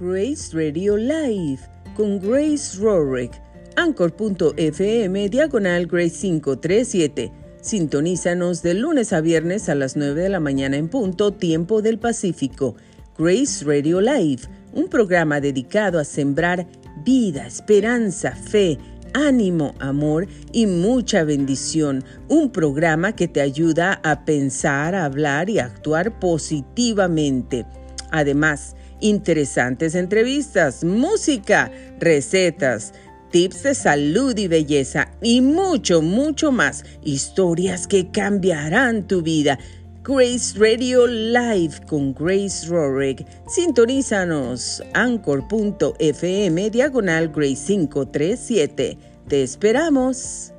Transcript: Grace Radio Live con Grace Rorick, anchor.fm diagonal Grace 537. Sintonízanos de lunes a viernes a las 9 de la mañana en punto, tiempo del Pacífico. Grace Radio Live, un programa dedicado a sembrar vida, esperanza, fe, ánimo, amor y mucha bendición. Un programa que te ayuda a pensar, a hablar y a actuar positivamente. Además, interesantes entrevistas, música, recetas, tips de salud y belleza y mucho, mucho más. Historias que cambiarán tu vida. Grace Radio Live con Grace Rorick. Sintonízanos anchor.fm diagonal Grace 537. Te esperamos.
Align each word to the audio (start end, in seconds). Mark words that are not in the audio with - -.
Grace 0.00 0.56
Radio 0.56 0.96
Live 0.96 1.58
con 1.96 2.20
Grace 2.20 2.78
Rorick, 2.78 3.32
anchor.fm 3.74 5.28
diagonal 5.28 5.86
Grace 5.86 6.20
537. 6.20 7.32
Sintonízanos 7.60 8.62
de 8.62 8.74
lunes 8.74 9.12
a 9.12 9.20
viernes 9.20 9.68
a 9.68 9.74
las 9.74 9.96
9 9.96 10.22
de 10.22 10.28
la 10.28 10.38
mañana 10.38 10.76
en 10.76 10.88
punto, 10.88 11.32
tiempo 11.32 11.82
del 11.82 11.98
Pacífico. 11.98 12.76
Grace 13.18 13.64
Radio 13.64 14.00
Live, 14.00 14.42
un 14.72 14.86
programa 14.86 15.40
dedicado 15.40 15.98
a 15.98 16.04
sembrar 16.04 16.68
vida, 17.04 17.48
esperanza, 17.48 18.36
fe, 18.36 18.78
ánimo, 19.14 19.74
amor 19.80 20.28
y 20.52 20.66
mucha 20.66 21.24
bendición. 21.24 22.04
Un 22.28 22.52
programa 22.52 23.16
que 23.16 23.26
te 23.26 23.40
ayuda 23.40 24.00
a 24.04 24.24
pensar, 24.24 24.94
a 24.94 25.06
hablar 25.06 25.50
y 25.50 25.58
a 25.58 25.64
actuar 25.64 26.20
positivamente. 26.20 27.66
Además, 28.10 28.76
interesantes 29.00 29.94
entrevistas, 29.94 30.84
música, 30.84 31.70
recetas, 31.98 32.92
tips 33.30 33.62
de 33.62 33.74
salud 33.74 34.36
y 34.36 34.48
belleza 34.48 35.10
y 35.22 35.40
mucho, 35.40 36.02
mucho 36.02 36.52
más. 36.52 36.84
Historias 37.02 37.86
que 37.86 38.10
cambiarán 38.10 39.06
tu 39.06 39.22
vida. 39.22 39.58
Grace 40.02 40.58
Radio 40.58 41.06
Live 41.06 41.80
con 41.86 42.14
Grace 42.14 42.66
Rorick. 42.66 43.26
Sintonízanos 43.46 44.82
anchor.fm 44.94 46.70
diagonal 46.70 47.28
Grace 47.28 47.66
537. 47.66 48.98
Te 49.28 49.42
esperamos. 49.42 50.54